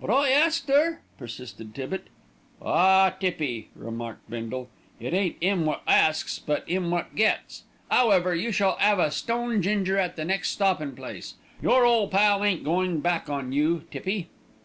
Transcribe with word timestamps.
"But 0.00 0.08
I 0.08 0.30
asked 0.30 0.70
'er," 0.70 1.00
persisted 1.18 1.74
Tippitt. 1.74 2.06
"Ah! 2.62 3.10
Tippy," 3.18 3.70
remarked 3.74 4.30
Bindle, 4.30 4.68
"it 5.00 5.12
ain't 5.12 5.34
'im 5.40 5.66
wot 5.66 5.82
asks; 5.88 6.38
but 6.38 6.62
'im 6.68 6.92
wot 6.92 7.16
gets. 7.16 7.64
'Owever, 7.90 8.36
you 8.36 8.52
shall 8.52 8.78
'ave 8.80 9.02
a 9.02 9.10
stone 9.10 9.60
ginger 9.62 9.98
at 9.98 10.14
the 10.14 10.24
next 10.24 10.50
stoppin' 10.50 10.94
place. 10.94 11.34
Your 11.60 11.84
ole 11.84 12.06
pal 12.06 12.44
ain't 12.44 12.62
goin' 12.62 13.00
back 13.00 13.28
on 13.28 13.50
you, 13.50 13.82
Tippy." 13.90 14.28